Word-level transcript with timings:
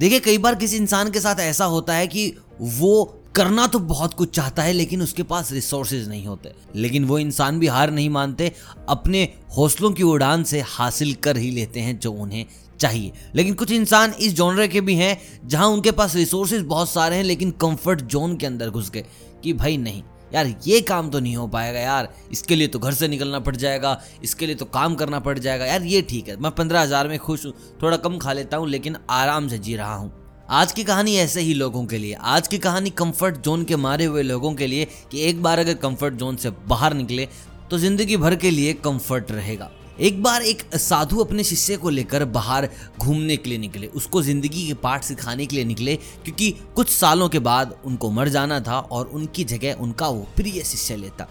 देखिए, 0.00 0.20
कई 0.20 0.38
बार 0.38 0.54
किसी 0.54 0.76
इंसान 0.76 1.10
के 1.10 1.20
साथ 1.20 1.40
ऐसा 1.40 1.64
होता 1.64 1.94
है 1.94 2.06
कि 2.06 2.36
वो 2.60 3.04
करना 3.34 3.66
तो 3.66 3.78
बहुत 3.78 4.14
कुछ 4.14 4.34
चाहता 4.34 4.62
है, 4.62 4.72
लेकिन 4.72 5.02
उसके 5.02 5.22
पास 5.22 5.52
रिसोर्सेज 5.52 6.08
नहीं 6.08 6.26
होते। 6.26 6.52
लेकिन 6.76 7.04
वो 7.04 7.18
इंसान 7.18 7.58
भी 7.58 7.66
हार 7.66 7.90
नहीं 7.90 8.10
मानते, 8.10 8.52
अपने 8.88 9.28
हौसलों 9.56 9.90
की 9.92 10.02
उड़ान 10.02 10.44
से 10.44 10.60
हासिल 10.60 11.14
कर 11.14 11.36
ही 11.36 11.50
लेते 11.50 11.80
हैं 11.80 11.98
जो 11.98 12.12
उन्हें 12.12 12.46
चाहिए। 12.80 13.12
लेकिन 13.34 13.54
कुछ 13.54 13.70
इंसान 13.70 14.12
इस 14.12 14.32
जॉनर 14.32 14.66
के 14.66 14.80
भी 14.80 14.94
हैं, 14.94 15.18
जहाँ 15.48 15.68
उनके 15.68 15.90
पास 15.90 16.16
रिसोर्सेज 16.16 16.62
बहुत 16.62 16.90
सारे 16.90 17.16
हैं, 17.16 17.24
लेकिन 17.24 17.50
कंफर्ट 17.50 18.00
जोन 18.00 18.36
के 18.36 18.46
अंदर 18.46 18.70
घुस 18.70 18.90
गए 18.90 19.04
कि 19.42 19.52
भाई 19.52 19.76
नहीं 19.76 20.02
यार, 20.32 20.54
ये 20.66 20.80
काम 20.82 21.10
तो 21.10 21.20
नहीं 21.20 21.36
हो 21.36 21.46
पाएगा 21.48 21.80
यार। 21.80 22.08
इसके 22.32 22.56
लिए 22.56 22.68
तो 22.68 22.78
घर 22.78 22.92
से 22.92 23.08
निकलना 23.08 23.40
पड़ 23.40 23.54
जाएगा, 23.56 24.00
इसके 24.22 24.46
लिए 24.46 24.54
तो 24.54 24.64
काम 24.66 24.94
करना 24.94 25.20
पड़ 25.20 25.38
जाएगा। 25.38 25.66
यार, 25.66 25.82
ये 25.82 26.02
ठीक 26.02 26.28
है, 26.28 26.36
मैं 26.36 26.52
पंद्रह 26.52 26.80
हज़ार 26.80 27.08
में 27.08 27.18
खुश 27.18 27.46
हूँ, 27.46 27.52
थोड़ा 27.82 27.96
कम 27.98 28.18
खा 28.18 28.32
लेता 28.32 28.56
हूँ, 28.56 28.68
लेकिन 28.68 28.96
आराम 29.10 29.48
से 29.48 29.58
जी 29.58 29.76
रहा 29.76 29.94
हूँ। 29.94 30.12
आज 30.50 30.72
की 30.72 30.84
कहानी 30.84 31.16
ऐसे 31.16 31.40
ही 31.40 31.54
लोगों 31.54 31.84
के 31.86 31.98
लिए, 31.98 32.14
आज 32.14 32.48
की 32.48 32.58
कहानी 32.58 32.90
कंफर्ट 32.92 33.36
जोन 33.38 33.64
के 33.64 33.76
मारे 33.78 34.04
हुए 34.04 34.22
लोगों 34.22 34.52
के 34.54 34.66
लिए 34.66 34.86
कि 35.10 35.22
एक 35.22 35.42
बार 35.42 35.58
अगर 35.58 35.74
कंफर्ट 35.78 36.14
जोन 36.14 36.36
से 36.36 36.50
बाहर 36.68 36.94
निकले 36.94 37.28
तो 37.70 37.78
ज़िंदगी 37.78 38.16
भर 38.16 38.36
के 38.36 38.50
लिए 38.50 38.72
कंफर्ट 38.74 39.30
रहेगा। 39.32 39.70
एक 40.00 40.22
बार 40.22 40.42
एक 40.42 40.62
साधु 40.76 41.18
अपने 41.20 41.44
शिष्य 41.44 41.76
को 41.76 41.90
लेकर 41.90 42.24
बाहर 42.26 42.68
घूमने 42.98 43.36
के 43.36 43.48
लिए 43.50 43.58
निकले। 43.58 43.86
उसको 43.88 44.20
ज़िंदगी 44.22 44.66
के 44.66 44.74
पाठ 44.74 45.02
सिखाने 45.04 45.46
के 45.46 45.56
लिए 45.56 45.64
निकले, 45.64 45.96
क्योंकि 45.96 46.50
कुछ 46.76 46.90
सालों 46.90 47.28
के 47.28 47.38
बाद 47.38 47.74
उनको 47.84 48.10
मर 48.10 48.28
जाना 48.28 48.60
था 48.60 48.78
और 48.78 49.06
उनकी 49.08 49.44
जगह 49.44 49.80
उनका 49.80 50.08
वो 50.08 50.26
प्रिय 50.36 50.62
शिष्य 50.62 50.96
लेता। 50.96 51.26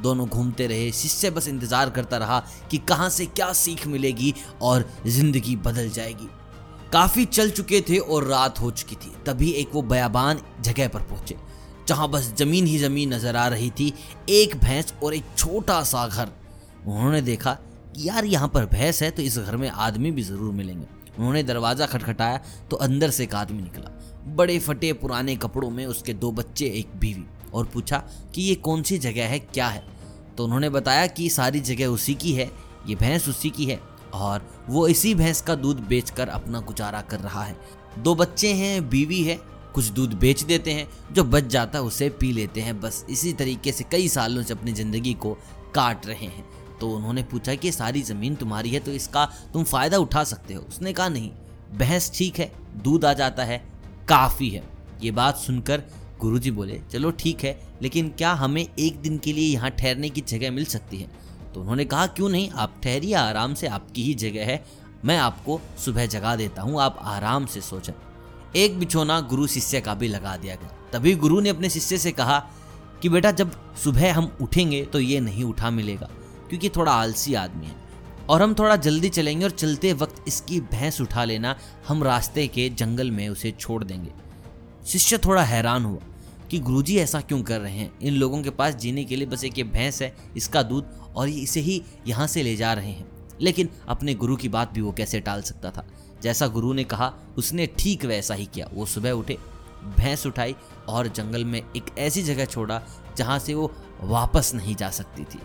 दोनों 0.00 0.26
घूमते 0.28 0.66
रहे, 0.66 0.90
शिष्य 0.92 1.30
बस 1.30 1.48
इंतज़ार 1.48 1.90
करता 1.90 2.16
रहा 2.16 2.42
कि 2.70 2.78
कहाँ 2.80 3.08
से 3.10 3.26
क्या 3.26 3.52
सीख 3.52 3.86
मिलेगी 3.86 4.34
और 4.62 4.84
ज़िंदगी 5.06 5.56
बदल 5.58 5.88
जाएगी। 5.90 6.28
काफ़ी 6.92 7.24
चल 7.26 7.50
चुके 7.50 7.80
थे 7.80 7.98
और 7.98 8.24
रात 8.24 8.60
हो 8.60 8.70
चुकी 8.72 8.96
थी, 8.96 9.12
तभी 9.26 9.50
एक 9.52 9.74
वो 9.74 9.82
बयाबान 9.84 10.40
जगह 10.60 10.88
पर 10.88 11.00
पहुँचे, 11.00 11.36
जहाँ 11.88 12.08
बस 12.10 12.32
ज़मीन 12.38 12.66
ही 12.66 12.78
ज़मीन 12.78 13.14
नज़र 13.14 13.36
आ 13.36 13.46
रही 13.48 13.70
थी, 13.70 13.92
एक 14.30 14.56
भैंस 14.58 14.94
और 15.02 15.14
एक 15.14 15.24
छोटा 15.36 15.82
सा 15.84 16.06
घर। 16.08 16.30
उन्होंने 16.82 17.20
देखा 17.22 17.58
यार 17.98 18.24
यहाँ 18.24 18.48
पर 18.48 18.66
भैंस 18.66 19.02
है 19.02 19.10
तो 19.10 19.22
इस 19.22 19.38
घर 19.38 19.56
में 19.56 19.68
आदमी 19.68 20.10
भी 20.10 20.22
ज़रूर 20.22 20.52
मिलेंगे। 20.54 20.86
उन्होंने 21.10 21.42
दरवाज़ा 21.42 21.86
खटखटाया 21.86 22.40
तो 22.70 22.76
अंदर 22.78 23.10
से 23.10 23.24
एक 23.24 23.34
आदमी 23.34 23.62
निकला। 23.62 23.90
बड़े 24.26 24.58
फटे 24.58 24.92
पुराने 24.92 25.36
कपड़ों 25.36 25.70
में 25.70 25.84
उसके 25.86 26.14
दो 26.14 26.30
बच्चे, 26.32 26.66
एक 26.66 26.88
बीवी, 26.96 27.24
और 27.54 27.64
पूछा 27.64 28.02
कि 28.34 28.42
ये 28.42 28.54
कौन 28.56 28.82
सी 28.82 28.98
जगह 28.98 29.28
है, 29.28 29.38
क्या 29.38 29.66
है? 29.68 29.82
तो 30.36 30.44
उन्होंने 30.44 30.68
बताया 30.70 31.06
कि 31.06 31.28
सारी 31.30 31.60
जगह 31.60 31.86
उसी 31.86 32.14
की 32.14 32.32
है, 32.32 32.50
ये 32.88 32.94
भैंस 32.94 33.28
उसी 33.28 33.50
की 33.50 33.64
है, 33.64 33.80
और 34.14 34.48
वो 34.68 34.86
इसी 34.88 35.14
भैंस 35.14 35.40
का 35.40 35.54
दूध 35.54 35.80
बेचकर 35.80 36.28
अपना 36.28 36.60
गुजारा 36.60 37.00
कर 37.00 37.20
रहा 37.20 37.44
है। 37.44 37.56
दो 37.98 38.14
बच्चे 38.14 38.52
हैं, 38.52 38.88
बीवी 38.88 39.22
है, 39.22 39.38
कुछ 39.74 39.88
दूध 39.88 40.14
बेच 40.14 40.42
देते 40.42 40.72
हैं, 40.72 40.86
जो 41.12 41.24
बच 41.24 41.46
जाता 41.46 41.78
है 41.78 41.84
उसे 41.84 42.08
पी 42.10 42.32
लेते 42.32 42.60
हैं, 42.60 42.80
बस 42.80 43.04
इसी 43.10 43.32
तरीके 43.32 43.72
से 43.72 43.84
कई 43.84 44.08
सालों 44.08 44.42
से 44.42 44.54
अपनी 44.54 44.72
ज़िंदगी 44.72 45.14
को 45.14 45.36
काट 45.74 46.06
रहे 46.06 46.26
हैं। 46.26 46.44
तो 46.80 46.90
उन्होंने 46.90 47.22
पूछा 47.22 47.54
कि 47.54 47.72
सारी 47.72 48.02
ज़मीन 48.02 48.34
तुम्हारी 48.34 48.70
है 48.70 48.80
तो 48.80 48.92
इसका 48.92 49.24
तुम 49.52 49.64
फ़ायदा 49.64 49.98
उठा 49.98 50.24
सकते 50.24 50.54
हो। 50.54 50.62
उसने 50.62 50.92
कहा, 50.92 51.08
नहीं, 51.08 51.30
बहस 51.72 52.10
ठीक 52.14 52.38
है, 52.38 52.52
दूध 52.76 53.04
आ 53.04 53.12
जाता 53.12 53.44
है, 53.44 53.58
काफ़ी 54.08 54.48
है। 54.48 54.62
ये 55.02 55.10
बात 55.10 55.36
सुनकर 55.36 55.82
गुरुजी 56.20 56.50
बोले, 56.50 56.80
चलो 56.92 57.10
ठीक 57.10 57.44
है, 57.44 57.58
लेकिन 57.82 58.08
क्या 58.08 58.32
हमें 58.32 58.66
एक 58.78 59.00
दिन 59.00 59.18
के 59.18 59.32
लिए 59.32 59.52
यहाँ 59.54 59.70
ठहरने 59.70 60.08
की 60.08 60.20
जगह 60.20 60.50
मिल 60.50 60.64
सकती 60.64 60.98
है? 60.98 61.08
तो 61.54 61.60
उन्होंने 61.60 61.84
कहा, 61.84 62.06
क्यों 62.06 62.28
नहीं, 62.28 62.50
आप 62.50 62.74
ठहरिए, 62.84 63.14
आराम 63.14 63.54
से 63.54 63.66
आपकी 63.66 64.02
ही 64.02 64.14
जगह 64.14 64.46
है। 64.46 64.64
मैं 65.04 65.16
आपको 65.18 65.60
सुबह 65.84 66.06
जगा 66.06 66.36
देता 66.36 66.62
हूँ, 66.62 66.80
आप 66.80 66.98
आराम 67.02 67.46
से 67.46 67.60
सोचें। 67.60 67.92
एक 68.56 68.78
बिछोना 68.78 69.20
गुरु 69.20 69.46
शिष्य 69.46 69.80
का 69.80 69.94
भी 69.94 70.08
लगा 70.08 70.36
दिया 70.36 70.54
गया। 70.54 70.70
तभी 70.92 71.14
गुरु 71.14 71.40
ने 71.40 71.48
अपने 71.48 71.70
शिष्य 71.70 71.98
से 71.98 72.12
कहा 72.12 72.38
कि, 73.02 73.08
बेटा, 73.08 73.30
जब 73.30 73.74
सुबह 73.76 74.14
हम 74.14 74.36
उठेंगे 74.40 74.84
तो 74.84 75.00
ये 75.00 75.20
नहीं 75.20 75.44
उठा 75.44 75.70
मिलेगा। 75.70 76.08
क्योंकि 76.50 76.68
थोड़ा 76.68 76.92
आलसी 76.92 77.34
आदमी 77.34 77.66
है। 77.66 77.76
और 78.28 78.42
हम 78.42 78.54
थोड़ा 78.54 78.76
जल्दी 78.76 79.08
चलेंगे 79.08 79.44
और 79.44 79.50
चलते 79.50 79.92
वक्त 79.92 80.24
इसकी 80.28 80.60
भैंस 80.60 81.00
उठा 81.00 81.24
लेना। 81.24 81.56
हम 81.88 82.04
रास्ते 82.04 82.46
के 82.46 82.68
जंगल 82.68 83.10
में 83.10 83.28
उसे 83.28 83.50
छोड़ 83.50 83.84
देंगे। 83.84 84.10
शिष्य 84.86 85.18
थोड़ा 85.18 85.42
हैरान 85.42 85.84
हुआ 85.84 85.98
कि 86.50 86.58
गुरुजी 86.58 86.98
ऐसा 86.98 87.20
क्यों 87.20 87.42
कर 87.42 87.60
रहे 87.60 87.72
हैं? 87.72 87.98
इन 88.00 88.14
लोगों 88.14 88.42
के 88.42 88.50
पास 88.50 88.74
जीने 88.74 89.04
के 89.04 89.16
लिए 89.16 89.26
बस 89.26 89.44
एक 89.44 89.58
ये 89.58 89.64
भैंस 89.64 90.02
है, 90.02 90.16
इसका 90.36 90.62
दूध, 90.62 90.84
और 91.16 91.28
ये 91.28 91.40
इसे 91.40 91.60
ही 91.60 91.82
यहाँ 92.06 92.26
से 92.26 92.42
ले 92.42 92.56
जा 92.56 92.72
रहे 92.72 92.90
हैं। 92.90 93.08
लेकिन 93.40 93.68
अपने 93.88 94.14
गुरु 94.14 94.36
की 94.36 94.48
बात 94.48 94.72
भी 94.72 94.80
वो 94.80 94.92
कैसे 94.92 95.20
टाल 95.20 95.42
सकता 95.42 95.70
था? 95.70 95.86
जैसा 96.22 96.46
गुरु 96.46 96.72
ने 96.72 96.84
कहा, 96.84 97.14
उसने 97.36 97.66
ठीक 97.78 98.04
वैसा 98.04 98.34
ही 98.34 98.46
किया। 98.46 98.68
वो 98.74 98.86
सुबह 98.86 99.10
उठे, 99.10 99.38
भैंस 99.98 100.26
उठाई 100.26 100.54
और 100.88 101.08
जंगल 101.08 101.44
में 101.44 101.62
एक 101.76 101.98
ऐसी 101.98 102.22
जगह 102.22 102.44
छोड़ा 102.44 102.82
जहाँ 103.16 103.38
से 103.38 103.54
वो 103.54 103.72
वापस 104.00 104.54
नहीं 104.54 104.76
जा 104.76 104.90
सकती 104.90 105.24
थी। 105.24 105.38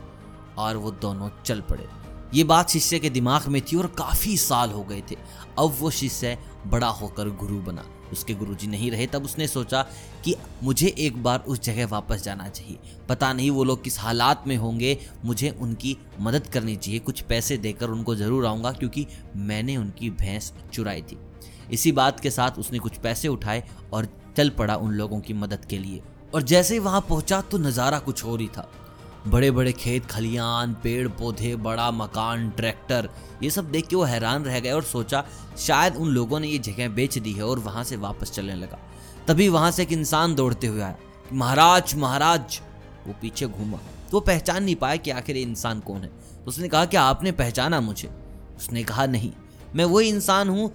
और 0.57 0.77
वो 0.77 0.91
दोनों 0.91 1.29
चल 1.45 1.61
पड़े। 1.61 1.87
ये 2.33 2.43
बात 2.43 2.69
शिष्य 2.69 2.99
के 2.99 3.09
दिमाग 3.09 3.47
में 3.47 3.61
थी 3.61 3.75
और 3.77 3.87
काफ़ी 3.97 4.37
साल 4.37 4.71
हो 4.71 4.83
गए 4.83 5.01
थे। 5.11 5.15
अब 5.59 5.75
वो 5.79 5.89
शिष्य 5.91 6.37
बड़ा 6.67 6.87
होकर 6.87 7.29
गुरु 7.31 7.59
बना। 7.61 7.85
उसके 8.11 8.33
गुरुजी 8.33 8.67
नहीं 8.67 8.89
रहे, 8.91 9.05
तब 9.07 9.23
उसने 9.25 9.47
सोचा 9.47 9.81
कि 10.25 10.35
मुझे 10.63 10.87
एक 10.87 11.21
बार 11.23 11.43
उस 11.47 11.59
जगह 11.59 11.87
वापस 11.87 12.23
जाना 12.23 12.47
चाहिए। 12.49 12.77
पता 13.09 13.31
नहीं 13.33 13.49
वो 13.51 13.63
लोग 13.63 13.83
किस 13.83 13.99
हालात 13.99 14.43
में 14.47 14.55
होंगे। 14.57 14.97
मुझे 15.25 15.49
उनकी 15.51 15.95
मदद 16.19 16.47
करनी 16.47 16.75
चाहिए। 16.75 16.99
कुछ 16.99 17.21
पैसे 17.21 17.57
देकर 17.57 17.89
उनको 17.89 18.15
ज़रूर 18.15 18.45
आऊँगा, 18.45 18.71
क्योंकि 18.71 19.07
मैंने 19.35 19.77
उनकी 19.77 20.09
भैंस 20.11 20.53
चुराई 20.73 21.01
थी। 21.01 21.17
इसी 21.71 21.91
बात 21.91 22.19
के 22.19 22.31
साथ 22.31 22.59
उसने 22.59 22.79
कुछ 22.79 22.97
पैसे 22.97 23.27
उठाए 23.27 23.63
और 23.93 24.07
चल 24.37 24.49
पड़ा 24.49 24.75
उन 24.75 24.91
लोगों 24.91 25.19
की 25.19 25.33
मदद 25.33 25.65
के 25.65 25.77
लिए। 25.77 26.01
और 26.33 26.41
जैसे 26.43 26.73
ही 26.73 26.79
वहाँ 26.79 27.01
पहुँचा 27.01 27.41
तो 27.41 27.57
नज़ारा 27.57 27.99
कुछ 27.99 28.25
और 28.25 28.41
ही 28.41 28.47
था। 28.47 28.69
बड़े 29.27 29.51
बड़े 29.51 29.71
खेत, 29.73 30.05
खलियान 30.05 30.73
पेड़ 30.73 31.07
पौधे 31.07 31.55
बड़ा 31.55 31.91
मकान, 31.91 32.49
ट्रैक्टर, 32.49 33.09
ये 33.43 33.49
सब 33.49 33.71
देख 33.71 33.87
के 33.87 33.95
वो 33.95 34.03
हैरान 34.03 34.43
रह 34.43 34.59
गए 34.59 34.71
और 34.71 34.83
सोचा 34.83 35.25
शायद 35.57 35.95
उन 35.95 36.07
लोगों 36.07 36.39
ने 36.39 36.47
ये 36.47 36.57
जगह 36.57 36.89
बेच 36.89 37.17
दी 37.17 37.31
है 37.31 37.43
और 37.43 37.59
वहाँ 37.59 37.83
से 37.83 37.95
वापस 37.95 38.31
चलने 38.31 38.55
लगा। 38.55 38.79
तभी 39.27 39.49
वहाँ 39.49 39.71
से 39.71 39.83
एक 39.83 39.91
इंसान 39.91 40.35
दौड़ते 40.35 40.67
हुए 40.67 40.81
आया 40.81 40.95
महाराज 41.33 41.95
महाराज! 41.95 42.61
वो 43.07 43.15
पीछे 43.21 43.47
घूमा। 43.47 43.77
तो 43.77 44.11
वो 44.13 44.19
पहचान 44.19 44.63
नहीं 44.63 44.75
पाया 44.75 44.95
कि 44.95 45.11
आखिर 45.11 45.37
ये 45.37 45.43
इंसान 45.43 45.79
कौन 45.79 46.01
है। 46.01 46.11
उसने 46.47 46.67
कहा 46.67 46.85
कि, 46.85 46.97
आपने 46.97 47.31
पहचाना 47.31 47.81
मुझे। 47.81 48.09
उसने 48.57 48.83
कहा, 48.83 49.05
नहीं, 49.05 49.31
मैं 49.75 49.85
वही 49.85 50.09
इंसान 50.09 50.49
हूँ 50.49 50.71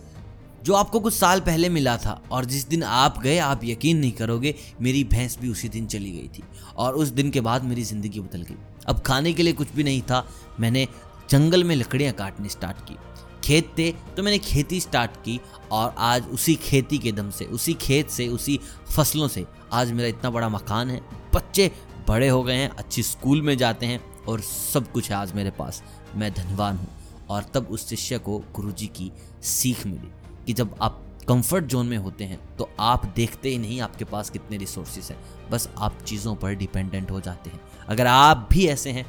जो 0.62 0.75
आपको 0.75 1.00
कुछ 1.00 1.15
साल 1.15 1.41
पहले 1.41 1.69
मिला 1.69 1.97
था 1.97 2.21
और 2.32 2.44
जिस 2.44 2.66
दिन 2.69 2.82
आप 2.84 3.19
गए, 3.21 3.37
आप 3.38 3.60
यकीन 3.65 3.98
नहीं 3.98 4.12
करोगे, 4.12 4.54
मेरी 4.81 5.04
भैंस 5.06 5.38
भी 5.41 5.48
उसी 5.48 5.69
दिन 5.69 5.87
चली 5.87 6.10
गई 6.10 6.28
थी 6.28 6.43
और 6.76 6.94
उस 6.94 7.09
दिन 7.10 7.31
के 7.31 7.41
बाद 7.41 7.65
मेरी 7.65 7.82
ज़िंदगी 7.84 8.21
बदल 8.21 8.43
गई। 8.43 8.56
अब 8.87 9.00
खाने 9.00 9.32
के 9.32 9.43
लिए 9.43 9.53
कुछ 9.53 9.72
भी 9.75 9.84
नहीं 9.84 10.03
था, 10.03 10.26
मैंने 10.60 10.87
जंगल 11.31 11.65
में 11.65 11.75
लकड़ियाँ 11.76 12.12
काटनी 12.15 12.48
स्टार्ट 12.48 12.88
की। 12.88 12.97
खेत 13.44 13.72
थे 13.78 13.91
तो 14.16 14.22
मैंने 14.22 14.38
खेती 14.38 14.81
स्टार्ट 14.81 15.10
की 15.16 15.38
और 15.72 15.94
आज 15.98 16.26
उसी 16.28 16.54
खेती 16.56 16.98
के 16.98 17.12
दम 17.12 17.31
से, 17.31 17.44
उसी 17.47 17.75
खेत 17.77 18.10
से, 18.10 18.28
उसी 18.28 18.59
फ़सलों 18.88 19.28
से 19.28 19.47
आज 19.72 19.92
मेरा 19.92 20.09
इतना 20.09 20.31
बड़ा 20.31 20.48
मकान 20.48 20.91
है। 20.91 21.00
बच्चे 21.34 21.71
बड़े 22.09 22.28
हो 22.28 22.42
गए 22.42 22.54
हैं, 22.54 22.69
अच्छी 22.71 23.03
स्कूल 23.03 23.42
में 23.42 23.56
जाते 23.59 23.87
हैं 23.87 24.00
और 24.28 24.41
सब 24.41 24.92
कुछ 24.92 25.10
है 25.10 25.16
आज 25.16 25.32
मेरे 25.34 25.50
पास। 25.50 25.82
मैं 26.16 26.32
धनवान 26.34 26.77
हूँ 26.77 26.88
और 27.31 27.50
तब 27.54 27.69
उस 27.71 27.88
शिष्य 27.88 28.19
को 28.19 28.38
गुरुजी 28.54 28.87
की 28.88 29.10
सीख 29.42 29.87
मिली। 29.87 30.10
कि 30.50 30.55
जब 30.55 30.75
आप 30.83 30.99
कंफर्ट 31.28 31.65
जोन 31.65 31.87
में 31.87 31.97
होते 31.99 32.25
हैं 32.25 32.38
तो 32.56 32.69
आप 32.81 33.05
देखते 33.16 33.49
ही 33.49 33.59
नहीं 33.59 33.81
आपके 33.81 34.05
पास 34.05 34.31
कितने 34.31 34.56
रिसोर्सेज 34.59 35.11
हैं। 35.11 35.19
बस 35.50 35.69
आप 35.78 35.99
चीज़ों 36.03 36.34
पर 36.37 36.55
डिपेंडेंट 36.56 37.11
हो 37.11 37.21
जाते 37.21 37.50
हैं। 37.50 37.61
अगर 37.88 38.06
आप 38.06 38.49
भी 38.50 38.66
ऐसे 38.69 38.91
हैं 38.91 39.06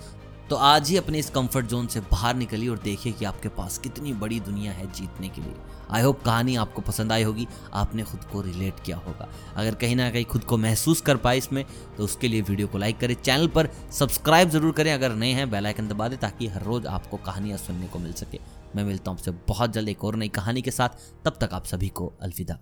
तो 0.49 0.55
आज 0.57 0.89
ही 0.89 0.97
अपने 0.97 1.19
इस 1.19 1.29
कंफर्ट 1.29 1.65
जोन 1.65 1.87
से 1.87 1.99
बाहर 2.01 2.35
निकलिए 2.35 2.69
और 2.69 2.79
देखिए 2.79 3.13
कि 3.13 3.25
आपके 3.25 3.49
पास 3.49 3.77
कितनी 3.77 4.13
बड़ी 4.15 4.39
दुनिया 4.39 4.71
है 4.71 4.91
जीतने 4.93 5.29
के 5.29 5.41
लिए। 5.41 5.53
आई 5.91 6.01
होप 6.01 6.21
कहानी 6.23 6.55
आपको 6.57 6.81
पसंद 6.81 7.11
आई 7.11 7.23
होगी, 7.23 7.47
आपने 7.73 8.03
खुद 8.03 8.23
को 8.23 8.41
रिलेट 8.41 8.79
किया 8.85 8.97
होगा। 8.97 9.29
अगर 9.55 9.75
कहीं 9.75 9.95
ना 9.95 10.09
कहीं 10.09 10.25
खुद 10.27 10.43
को 10.43 10.57
महसूस 10.59 11.01
कर 11.01 11.17
पाए 11.17 11.37
इसमें 11.37 11.63
तो 11.97 12.03
उसके 12.03 12.27
लिए 12.27 12.41
वीडियो 12.43 12.67
को 12.67 12.77
लाइक 12.77 12.99
करें 12.99 13.15
चैनल 13.15 13.47
पर 13.49 13.69
सब्सक्राइब 13.91 14.49
ज़रूर 14.49 14.71
करें, 14.71 14.93
अगर 14.93 15.15
नए 15.15 15.31
हैं 15.31 15.49
बेल 15.51 15.65
आइकन 15.65 15.87
दबा 15.87 16.07
दें, 16.07 16.17
ताकि 16.19 16.47
हर 16.47 16.63
रोज़ 16.63 16.87
आपको 16.89 17.17
कहानियाँ 17.19 17.57
सुनने 17.59 17.87
को 17.87 17.99
मिल 17.99 18.13
सके। 18.15 18.39
मैं 18.75 18.83
मिलता 18.83 19.11
हूँ 19.11 19.17
आपसे 19.17 19.31
बहुत 19.31 19.73
जल्द 19.73 19.89
एक 19.89 20.03
और 20.03 20.15
नई 20.15 20.29
कहानी 20.29 20.61
के 20.61 20.71
साथ। 20.71 20.89
तब 21.25 21.37
तक 21.41 21.49
आप 21.53 21.65
सभी 21.65 21.89
को 21.89 22.13
अलविदा। 22.21 22.59